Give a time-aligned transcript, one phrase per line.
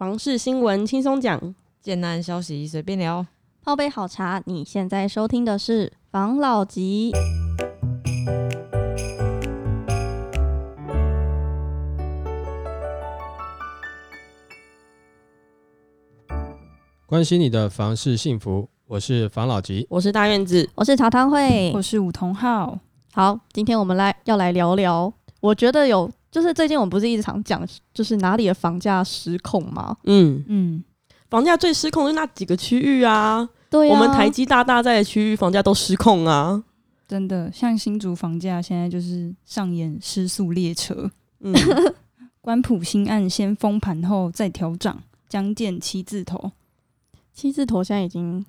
[0.00, 3.26] 房事新闻轻松讲，简单消息随便聊。
[3.62, 7.12] 泡杯好茶，你现在收听的是房老吉。
[17.04, 19.86] 关心你的房事幸福，我是房老吉。
[19.90, 20.66] 我是大院子。
[20.76, 22.78] 我是茶汤会，我是武同浩。
[23.12, 29.96] 好，今天我们来要来聊聊，我觉得有就是最近我们不是一直常讲，就是哪里的房价失控吗？
[30.04, 30.84] 嗯，嗯，
[31.28, 36.62] 房价最失控的是那几个区域啊，对啊，我们台积大大在的区域房价都失控啊。
[37.08, 41.52] 真的，像新竹房价现在就是上演失速列车，嗯，
[42.40, 46.52] 关埔新案先封盘后再调涨，将见七字头。
[47.32, 48.44] 七字头现在已经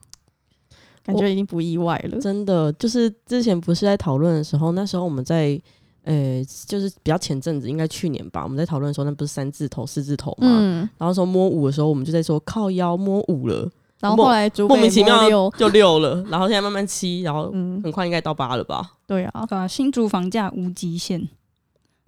[1.03, 2.19] 感觉已经不意外了。
[2.19, 5.59] 真的就是之前不是在讨论的时候，那时候我们在
[6.03, 10.47] 呃，就是比较前阵子，应该去年吧，我们在讨论的时候，那不是三字头、四字头嘛？
[10.49, 13.69] 嗯，然后说摸五的时候，我们就在说靠腰摸五了，
[13.99, 18.93] 然后后来莫名其妙六，就六了，然后现在慢慢七，然后嗯，很快应该到八了吧？
[19.05, 21.29] 对啊，对啊，新竹房价无极限。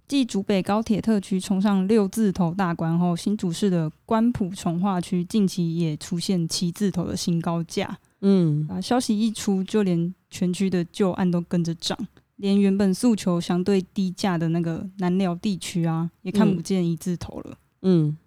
[0.06, 7.98] 继竹北高铁特区冲上六字头大关后，新竹市的关埔从化区近期也出现七字头的新高价。
[8.22, 11.98] 嗯，啊，消息一出，就连全区的旧案都跟着涨，
[12.44, 17.58] 连原本诉求相对低价的那个南寮地区啊，也看不见一字头了。
[17.83, 18.17] 嗯，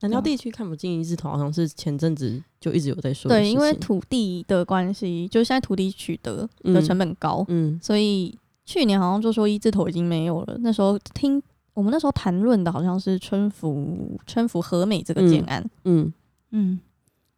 [0.00, 7.78] 南寮地区看不见一字头，好像是前阵子就一直有在说对，因为土地的关系，就现在土地取得的成本高，嗯。
[7.82, 8.34] 所以
[8.64, 10.56] 去年好像就说一字头已经没有了。
[10.60, 11.42] 那时候听
[11.74, 16.10] 我们那时候谈论的好像是春福春福和美这个建案，嗯。
[16.56, 16.80] 嗯，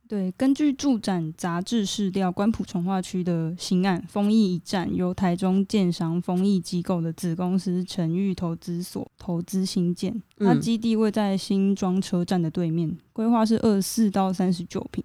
[0.08, 15.02] 对，根据住展杂志市调，关埔从化区的新案丰益一站由台中建商丰益机构的子公司诚裕投资所投资新建，它嗯基地位在新庄车站的对面，规划是二十四到三十九平。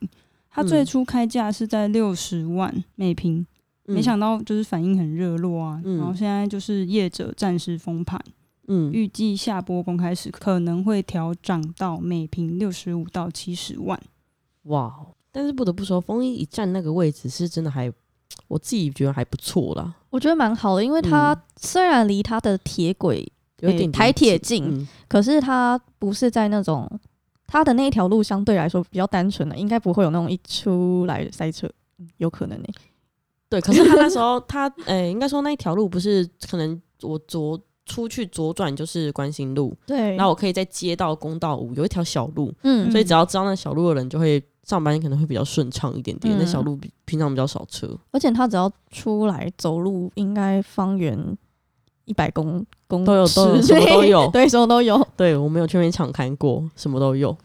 [0.52, 3.46] 它最嗯初开价是在六十万每平，
[3.88, 8.22] 嗯，没想到就是反应很热络啊，嗯然后现在就是业者暂时封盘，
[8.68, 14.00] 嗯预计下波公开时可能会调涨到每平六十五到七十万。
[14.64, 14.94] 哇，
[15.32, 17.92] 但是不得不说，风衣一站那个位置是真的还，
[18.48, 21.42] 我自己觉得还不错啦，我觉得蛮好的，因为它嗯。
[21.58, 23.26] 虽然离它的铁轨，
[23.60, 24.88] 有点台铁近嗯。
[25.08, 26.90] 可是它不是在那种
[27.48, 31.68] 它的那一条路相对来说比较单纯的，应该不会有那种一出来塞车，
[32.00, 32.68] 嗯有可能呢、
[33.50, 42.90] 对，可是他那时候他，呃、应该说那一条路不是可能我左出去左转就是关心路，对，然后我可以再接到公道五有一条小路，嗯。
[42.90, 46.48] 所以只要知道那小路的人就会上班可能会比较顺畅一点点，那嗯。
[46.48, 47.88] 小路比平常比较少车。
[48.12, 51.18] 而且他只要出来走路，应该方圆
[52.06, 54.30] 一百公公都有都有尺 什么都有。
[54.32, 57.36] 对，什么都有，对我没有去那边场看过，什么都有，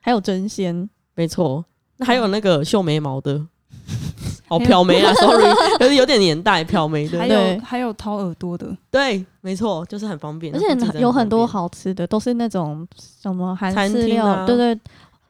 [0.00, 1.64] 还有针线，没错。
[1.98, 3.40] 那还有那个绣眉毛的，
[4.48, 5.44] 哦，漂眉啊， sorry，
[5.80, 7.18] 有有点年代，漂眉的。
[7.18, 7.54] 还，对。
[7.54, 14.80] 有还有掏耳朵的，对，没错，就是很方便，而且有很多，好吃的，都是那种什么韩餐式料，厅啊对对，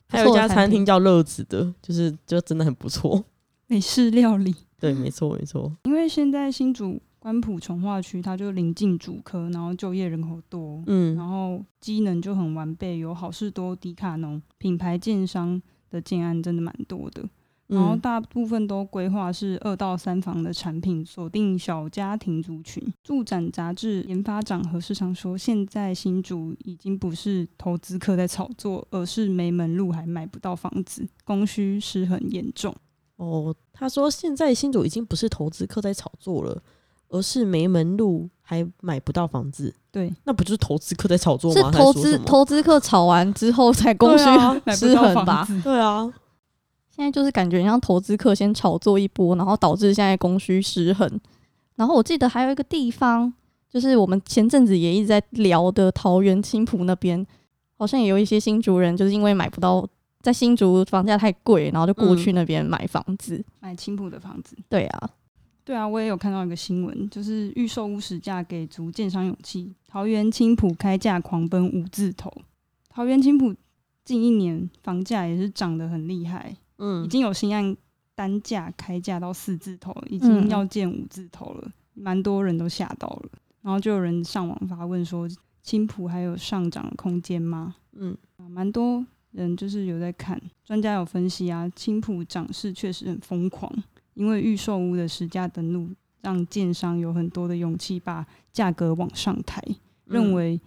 [0.09, 3.25] 还有一家餐厅叫乐子的，就是就真的很不错。
[3.67, 4.55] 美式料理。
[4.78, 5.72] 对，没错，没错。
[5.84, 17.28] 因为现在新竹关埔从化区，它就临近主科，然后就业人口多，嗯然后机能就很完备，有好事多、迪卡侬品牌建商的建案真的蛮多的。
[17.69, 22.82] 然后嗯大部分都规划是二到三房的产品，锁定小家庭族群。
[23.03, 32.75] 住展杂志研发长何世昌说，现在新竹已经不是投资客在炒作，而是没门路还买不到房子，供需失衡严重。
[33.16, 36.62] 哦，他说现在新竹已经不是投资客在炒作了，
[37.09, 41.71] 而是没门路还买不到房子，对，那不就是投资客在炒作是吗？
[41.71, 45.44] 投资投资客炒完之后才供需啊失衡吧？
[45.44, 45.60] 子。
[45.62, 46.12] 对啊，
[46.96, 51.20] 现在就是感觉像投资客先炒作一波，然后导致现在供需失衡。
[51.74, 53.30] 然后我记得还有一个地方，
[53.68, 57.24] 就是我们前阵子也一直在聊的桃园青浦那边，
[57.76, 59.86] 好像也有一些新竹人就是因为买不到，
[60.22, 63.44] 在新竹房价太贵，然后就过去那边买房子。
[63.60, 64.56] 买青浦的房子。
[64.70, 65.10] 对啊，
[65.66, 72.32] 对啊，我也有看到一个新闻，就是预售屋实价给足建商勇气，桃园青浦开价狂奔五字头。
[72.88, 73.54] 桃园青浦
[74.02, 77.76] 近一年房价也是涨得很厉害，已嗯，经有新案
[78.14, 83.31] 单价开价到四字头，已经嗯要见五字头了，蛮多人都吓到了。
[83.62, 85.28] 然后就有人上网发问说，
[85.62, 87.75] 青浦还有上涨空间吗？
[87.93, 93.73] 嗯啊，蛮多人就是有在看，专家有分析啊，青浦涨势确实很疯狂，
[94.14, 95.90] 因为预售屋的实价登录
[96.23, 99.61] 让建商有很多的勇气把价格往上抬，
[100.05, 100.61] 认嗯为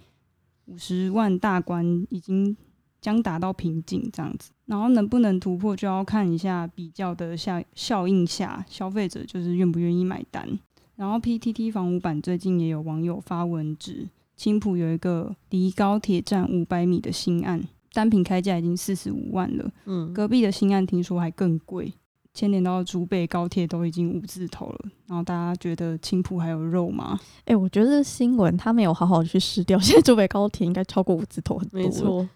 [0.66, 2.56] 五十万大关已经
[3.00, 4.50] 将达到瓶颈这样子。
[4.66, 10.48] 然后能不能突破，就要看一下比较的效效应下，消费者就是愿不愿意买单。
[10.96, 17.60] 然后 PTT 房屋版最近也有网友发文指，青浦有一个离高铁站五百米的新案，
[17.92, 19.70] 单品开价已经四十五万了。
[19.86, 21.92] 嗯，隔壁的新案听说还更贵，
[22.34, 24.78] 牵连到竹北高铁都已经五字头了。
[25.06, 27.18] 然后大家觉得青浦还有肉吗？
[27.46, 31.80] 哎、我觉得这新闻他没有好好地去试掉，现在竹北高铁应该超过五字头很多。
[31.80, 32.28] 没，错，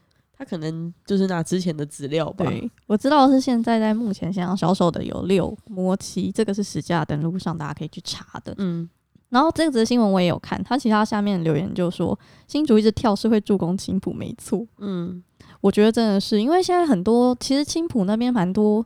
[0.45, 2.45] 他可能就是拿之前的资料吧。
[2.45, 8.55] 对，我知道是现在在目前想要销售的有六摸七，这个是实价登录上大家可以去查的。
[8.59, 8.89] 嗯，
[9.31, 15.23] 然后这则新闻我也有看，他其他下面留言就说新竹一直跳是会助攻青浦，没错，嗯，
[15.61, 18.85] 我觉得真的是因为现在很多其实青浦那边蛮多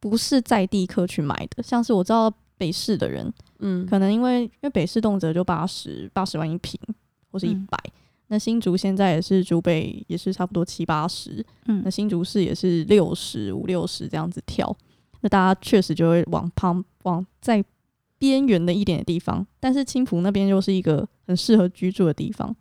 [0.00, 6.78] 不是在地客去买的，像是我知道北市的人，嗯，可能因为因为北市动辄就八十八十万一平
[7.30, 7.66] 或是一嗯。
[7.70, 7.78] 百、
[8.32, 14.74] 那新竹现在也是竹北也是差不多七八十，嗯那新竹市也是六十五六十这样子跳，
[15.20, 17.62] 那大家确实就会往旁往在
[18.18, 22.54] 边缘的一点的地方，但是青浦那边又是一个很适合居住的地方。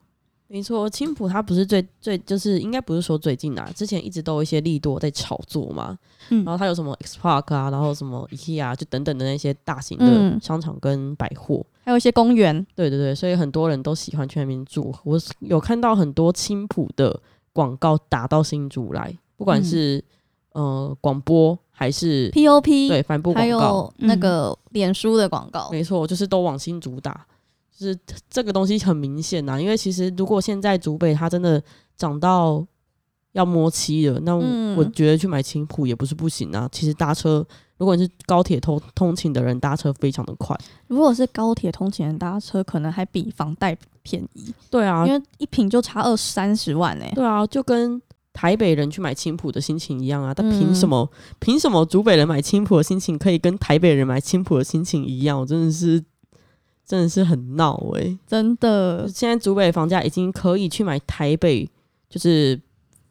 [0.52, 5.98] 没错，青浦它不是最最就是应该不是说最近啊，之前一直都有一些利多在炒作嘛。
[6.32, 11.64] 嗯然后它有什么 X Park 啊，然后什么 IKEA 就等等的那些大型嗯的商场跟百货。
[11.86, 14.94] 还有一些公园，对对对，所以很多人都喜欢去那边住。
[15.04, 17.20] 我是有看到很多青浦的
[17.54, 20.04] 广告打到新竹来，不管嗯是、
[20.54, 27.26] 呃广播还是 POP，对帆布还广告，有那个脸书的广告，没错，就是都往新竹打。
[27.80, 27.98] 就是
[28.30, 31.64] 这个东西很明显呐、因为其实如果现在竹北它真的
[31.96, 32.66] 涨到
[33.32, 36.68] 要摸七了，那我,、觉得去买青浦也不是不行啊。
[36.72, 37.46] 其实搭车，
[37.78, 40.54] 如果你是高铁通通勤的人，搭车非常的快。
[40.88, 48.02] 如果是高铁通勤人搭车，可能还比房贷便宜，对啊，因为一平就差二三十万哎、对啊，就跟
[48.34, 50.34] 台北人去买青浦的心情一样啊。
[50.34, 51.10] 但嗯凭什么？
[51.40, 55.40] 凭、什么竹北人买青浦的心情可以跟台北人买青浦的心情一样？
[55.40, 56.04] 我真的是，
[56.90, 61.70] 真的是很闹诶、真的现在竹北房价已经可以去买台北，
[62.10, 62.60] 就是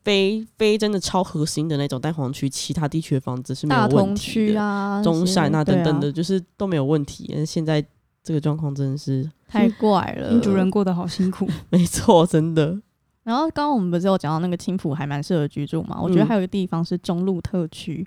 [0.03, 4.57] 非非真的超核心的那种蛋黄区，其他地区的房子是没有大问题同区。
[4.57, 7.27] 啊、中山啊那等等的，啊就是都没有问题。
[7.29, 7.81] 但是现在
[8.25, 10.29] 这个状况真的是太怪了。
[10.31, 11.49] 新主人过得好辛苦。
[11.71, 12.77] 没错，真的。
[13.23, 16.01] 然后刚刚我们不是有讲到那个青浦还蛮适合居住嘛？
[16.03, 18.05] 我觉得嗯还有一个地方是中路特区，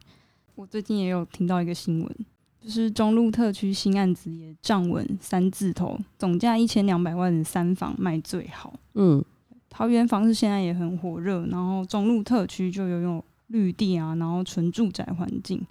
[0.55, 2.15] 我最近也有听到一个新闻，
[2.61, 8.73] 就是中路特区新案子也站稳三字头，总价一千两百万的三房卖最好。
[8.93, 9.23] 嗯，
[9.67, 15.65] 桃园房市现在也很火热，然后中路特区就拥有绿地啊，然后纯住宅环境，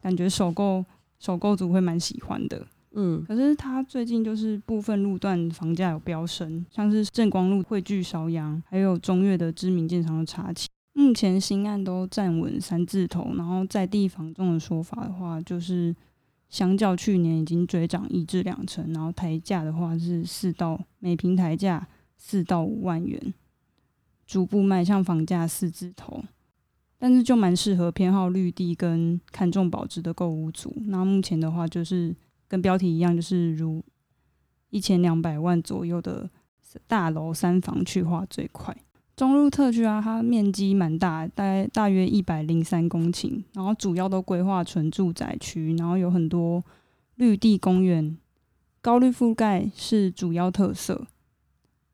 [0.00, 0.84] 感觉首购
[1.18, 2.66] 首购族会蛮喜欢的。
[2.92, 10.68] 嗯可是它最近就是部分路段房价有飙升，像是正光路汇聚朝阳，还有中越的知名建商的插旗。
[10.94, 15.94] 目前新案都站稳三字头，然后在地房中的说法的话，就是
[16.48, 21.86] 相较去年已经追涨一至两成，然后台价的话是四到每平台价
[22.16, 23.34] 四到五万元，
[24.26, 26.24] 逐步迈向房价四字头。
[27.00, 30.74] 但是就蛮适合偏好绿地跟看重保值的购物族。
[30.86, 32.16] 那目前的话就是
[32.48, 33.84] 跟标题一样，就是如
[34.70, 36.28] 一千两百万左右的
[36.88, 38.76] 大楼三房去化最快。
[39.18, 46.62] 中路特区啊，它面积蛮大，大概大约一百零三公顷，然后主要都规划纯住宅区，然后有很多
[47.16, 48.16] 绿地公园，
[48.80, 51.08] 高绿覆盖是主要特色。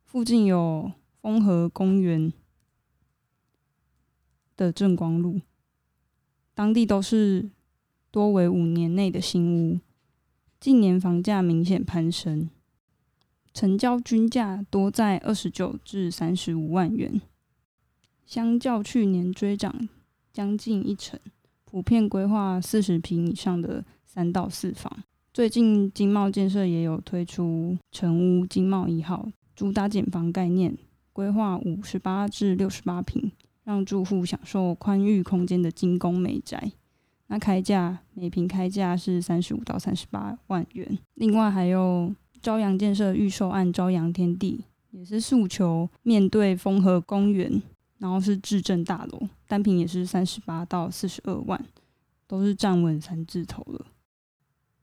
[0.04, 2.30] 附近有丰和公园
[4.54, 5.40] 的正光路，
[6.52, 7.48] 当地都是
[8.10, 9.80] 多为五年内的新屋，
[10.60, 12.50] 近年房价明显攀升，
[13.54, 17.22] 成交均价多在二十九至三十五万元，
[18.26, 19.88] 相较去年追涨
[20.32, 21.18] 将近一成，
[21.64, 25.04] 普遍规划四十平以上的三到四房。
[25.32, 30.76] 最近金茂建设也有推出成屋金茂一号，主打简房概念，
[31.12, 33.30] 规划五十八至六十八平，
[33.62, 36.72] 让住户享受宽裕空间的精工美宅。
[37.28, 40.98] 那开价每平开价是三十五到三十八万元。
[41.14, 42.14] 另外还有
[42.44, 47.62] 朝阳建设预售案朝阳天地，也是诉求面对丰和公园，
[47.96, 51.58] 然后是智正大楼，单品也是三十八到四十二万，
[52.26, 53.86] 都是站稳三字头了。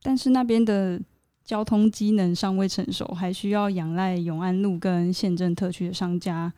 [0.01, 0.99] 但是那边的
[1.45, 6.51] 交通机能尚未成熟，还需要仰赖永安路跟县政特区的商家，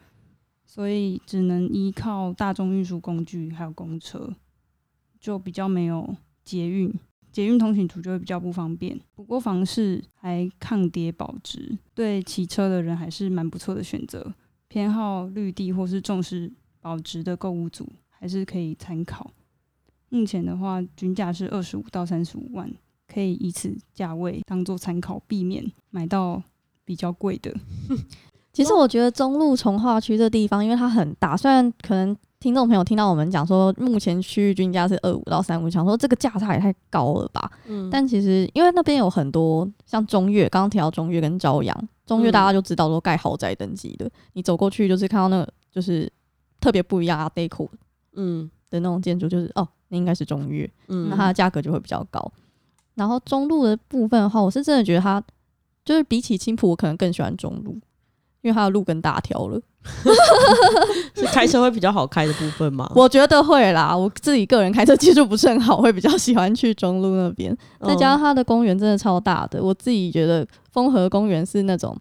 [0.66, 4.34] 所以只能依靠大众运输工具还有公车，
[5.20, 6.98] 就比较没有捷运。
[7.34, 8.98] 捷运通勤族就会比较不方便。
[9.16, 14.34] 不过房市还抗跌保值，对骑车的人还是蛮不错的选择。
[14.70, 19.30] 偏好绿地或是重视保值的购物组，还是可以参考。
[20.10, 22.72] 目前的话，均价是二十五到三十五万，
[23.08, 26.42] 可以以此价位当做参考，避免买到
[26.86, 27.54] 比较贵的。
[28.54, 37.50] 其实我觉得中路从化区这地方，因为它很大，虽然可能听众朋友听到我们讲说，目前区域均价是二五到三五，想说这个价差也太高了吧？
[37.68, 46.12] 嗯，但其实因为那边有很多像中越，刚刚提到中越跟朝阳，中越大家就知道说盖豪宅等级的，你走过去就是看到那个就是
[46.60, 47.70] 特别不一样啊，deco
[48.12, 52.30] 嗯的那种建筑，就是哦，那应该是中越，嗯，那它的价格就会比较高。
[52.96, 55.24] 然后中路的部分的话，我是真的觉得它
[55.86, 57.80] 就是比起青浦，我可能更喜欢中路，
[58.44, 59.60] 因为它的路更大条了。
[61.14, 62.90] 是开车会比较好开的部分吗？
[62.96, 67.54] 我觉得会啦，我自己个人开车技术不是很好，会比较喜欢去中路那边。
[67.82, 71.98] 再加上它的公园真的超大的，我自己觉得丰和公园是那种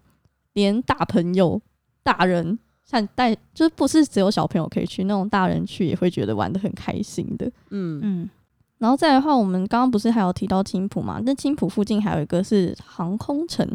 [0.53, 1.59] 连大朋友、
[2.03, 7.45] 大人像带，就是不是只有小朋友可以去，那种大人去也会觉得玩的很开心的。
[7.71, 8.29] 嗯嗯，
[8.77, 11.19] 然后再来的话，我们刚刚不是还有提到青浦嘛？
[11.25, 13.67] 那青浦附近还有一个是航空城，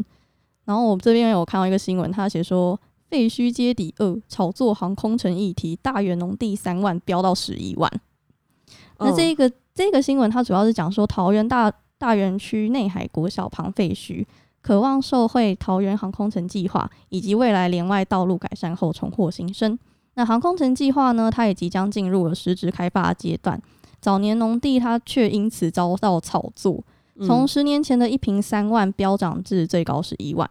[0.69, 7.91] 然后我这边有看到一个新闻，他写说废墟街底二炒作航空城议题，大元农地三万飙到十一万。
[8.99, 14.23] 那这嗯个、这个新闻，它主要是讲说桃园大大园区内海国小旁废墟，
[14.61, 19.79] 渴望受惠桃园航空城计划以及未来连外道路改善后重获新生。
[20.13, 23.59] 那航空城计划呢，它也即将进入了实质开发阶段。
[23.99, 26.83] 早年农地它却因此遭到炒作，嗯
[27.25, 30.49] 从十年前的一平三万飙涨至最高十一万。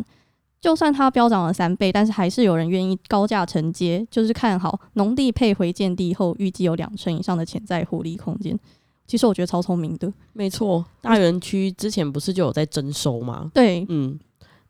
[0.60, 8.58] 就算它飙涨了三倍，但是还是有人愿意高价承接，就是看好农地配回建地后，预计有两成以上的潜在获利空间。
[9.06, 13.48] 其实我觉得超聪明的，没错，大园区之前不是就有在征收吗？
[13.54, 14.18] 对，嗯，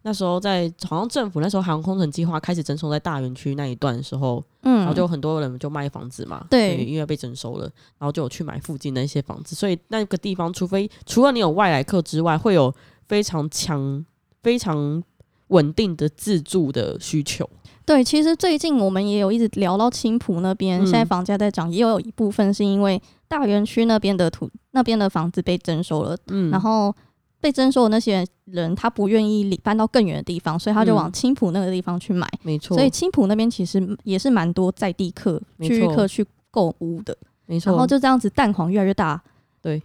[0.03, 6.77] 那时候在好像政府那时候航空城计划开始征收在大园区那一段的时候，嗯，然后就很多人就卖房子嘛，对。
[6.85, 7.65] 因为被征收了，
[7.99, 12.73] 然后就有去买附近的一些房子，所以那个地方，除非除了你有外来客之外，会有
[13.07, 14.05] 非常强、
[14.43, 15.03] 非常
[15.49, 17.49] 稳定的自住的需求。
[17.85, 26.95] 对，其实最近我们也有一直聊到青浦那边，嗯现在房价在涨，也有一部分是因为大园区那边的土那边的房子被征收了，嗯，然后
[27.41, 32.29] 被征收的那些人他不愿意离搬到更远的地方，所以他就往嗯青浦那个地方去买。
[32.43, 37.17] 没错，所以青浦那边其实也是蛮多在地客、区域客去购物的，
[37.47, 39.23] 没错，然后就这样子蛋黄越来越大。
[39.61, 39.83] 对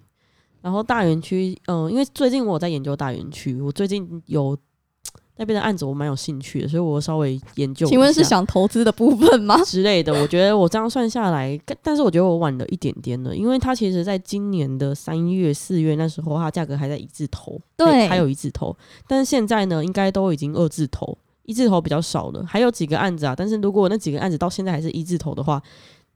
[0.62, 4.58] 然后大园区，嗯、因为最近我有在研究大园区，我最近有
[5.38, 7.88] 那边的案子，我蛮有兴趣的，所以我稍微研究。
[7.88, 9.60] 请问是想投资的部分吗？
[9.66, 10.14] 之类的？
[10.22, 18.76] 我觉得我这样算下来，但但是我觉得我晚了一点点了，因为它其实在今年的三月、四月那时候，它价格还在一字头，对还还有一字头，
[19.08, 25.62] 但是现在呢，应该都已经二字头，一字头比较少了，还有几个案子啊，但是如果那几个案子到现在还是一字头的话，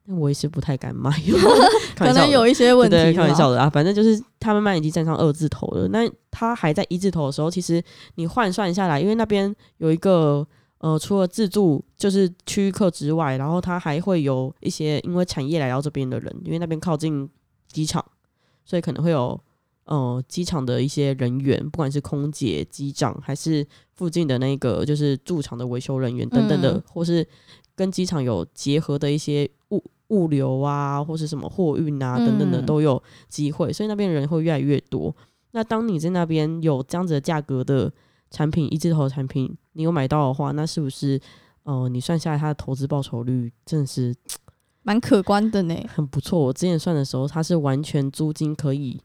[0.10, 1.12] 那我也是不太敢买，
[1.96, 2.96] 开可能有一些问题。
[3.14, 5.88] 开玩笑的啊，反正就是他慢慢已经站上二字头了。
[5.90, 7.84] 那他还在一字头的时候，其实
[8.16, 10.48] 你换算下来，因为那边有一个
[10.80, 17.30] 呃，除了自助就是区域客之外，然后他还会有一些因为产业来到这边的人，因为那边靠近
[17.68, 18.04] 机场，
[18.64, 19.38] 所以可能会有
[19.86, 27.28] 呃机场的一些人员，不管是空姐、机长，还是附近的那个就是驻场的维修人员等等的，嗯或是
[27.76, 35.16] 跟机场有结合的一些物物流啊，或是什么货运啊等等的嗯都有机会，所以那边人会越来越多。
[35.52, 37.92] 那当你在那边有这样子的价格的
[38.30, 41.20] 产品，一字头的产品，你有买到的话，那是不是
[41.64, 44.16] 呃，你算下来它的投资报酬率真的是
[44.84, 45.76] 蛮可观的呢。
[45.94, 46.40] 很不错？
[46.40, 49.02] 我之前算的时候，它是完全租金可以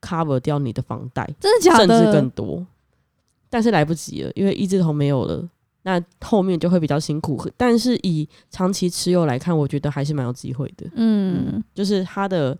[0.00, 2.12] cover 掉你的房贷，真的假的甚至？
[2.12, 2.66] 更多，
[3.50, 5.48] 但是来不及了，因为一字头没有了。
[5.84, 10.88] 那后面就会比较辛苦，但是以长期持有来看，我觉得还是蛮有机会的。
[10.94, 12.56] 嗯，就是它的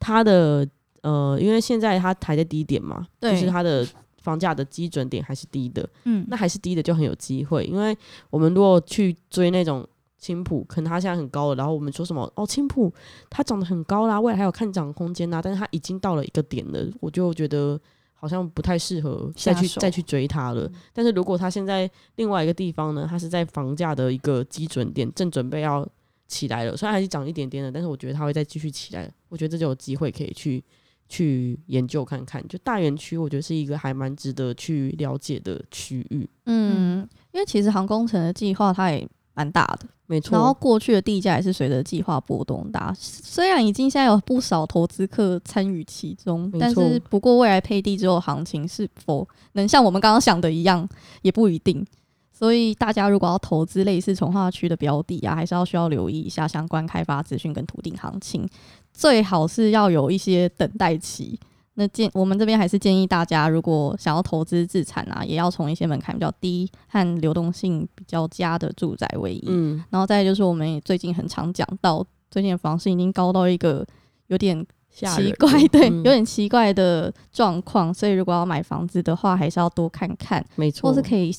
[0.00, 0.66] 它的
[1.02, 3.86] 呃，因为现在它还在低点嘛，就是它的
[4.22, 7.64] 房价的基准点还是低的，嗯，那还是低的就很有机会。
[7.64, 7.96] 因为
[8.30, 9.86] 我们如果去追那种
[10.18, 12.90] 青浦，可能它现在很高了，然后我们说什么哦，青浦
[13.28, 17.78] 它涨得很高啦，未来还有看涨空间呐，但是它已经到了一个点了，我就觉得。
[18.22, 20.70] 好像不太适合再去再去追它了。
[20.92, 25.84] 但是如果它现在另外一个地方呢，它是在房价的一个基准点，正准备要
[26.28, 29.12] 起来了，虽然还是涨一点点的，但是我觉得它会再继续起来。
[29.28, 30.62] 我觉得这就有机会可以去
[31.08, 32.46] 去研究看看。
[32.46, 36.30] 就大园区，我觉得是一个还蛮值得去了解的区域。
[36.46, 42.94] 嗯，因为其实航空城的计划它也蛮大的，没错，然后过去的地价也是随着计划波动大。
[42.98, 50.86] 虽然已经现在有不少投资客参与其中，但是不过未来配地之后行情是否能像我们刚刚想的一样，
[51.22, 51.84] 也不一定。
[52.32, 58.48] 所以大家如果要投资类似从化区的标的啊，还是要需要留意一下相关开发资讯跟土地行情，
[58.92, 61.38] 最好是要有一些等待期。
[61.74, 69.44] 那建我们这边还是建议大家，如果想要投资自产啊，也要从一些门槛比较低和流动性比较佳的住宅为宜。
[69.48, 73.86] 嗯，然后再就是我们也最近很常讲到，最近的房市已经高到一个
[74.26, 77.92] 有点奇怪，对，嗯有点奇怪的状况。
[77.92, 81.34] 所以如果要买房子的话，还是要多看看，没错，或是可以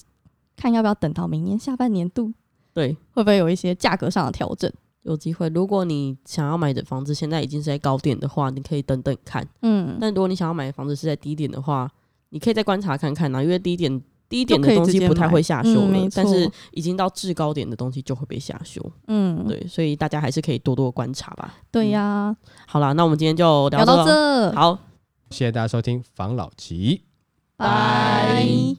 [0.56, 2.34] 看要不要等到明年下半年度，
[2.74, 2.98] 对。
[3.14, 4.72] 会不会有一些价格上的调整。
[5.04, 9.48] 有机会，如果你想要买的房子现在已经是在高点的话，你可以等等看。
[9.62, 11.90] 嗯，但如果你想要买的房子是在低点的话，
[12.30, 18.82] 你可以再观察看看啦，因为低点低点的东西不太会下修了，嗯但是已经到制高点的东西就会被下修。
[19.08, 21.56] 嗯，对，所以大家还是可以多多观察吧。
[21.70, 24.04] 对呀、好啦，那我们今天就聊到。
[24.06, 24.80] 这，好，
[25.30, 27.04] 谢谢大家收听房老吉。
[27.58, 28.74] 拜。